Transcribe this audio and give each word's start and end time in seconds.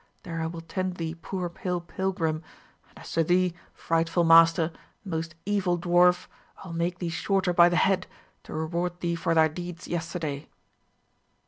There 0.23 0.41
I 0.41 0.47
will 0.47 0.61
tend 0.61 0.95
thee, 0.95 1.13
poor 1.13 1.47
pale 1.47 1.79
pilgrim; 1.79 2.41
and 2.89 2.97
as 2.97 3.11
to 3.11 3.23
thee, 3.23 3.53
frightful 3.75 4.23
Master, 4.23 4.71
most 5.05 5.35
evil 5.45 5.77
dwarf, 5.77 6.25
I 6.63 6.69
will 6.69 6.75
make 6.75 6.97
thee 6.97 7.09
shorter 7.09 7.53
by 7.53 7.69
the 7.69 7.75
head, 7.75 8.07
to 8.45 8.53
reward 8.55 8.99
thee 9.01 9.13
for 9.13 9.35
thy 9.35 9.47
deeds 9.47 9.87
yesterday." 9.87 10.49